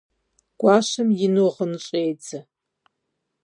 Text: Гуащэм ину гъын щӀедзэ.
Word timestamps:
Гуащэм 0.59 1.09
ину 1.25 1.45
гъын 1.55 1.71
щӀедзэ. 1.83 2.39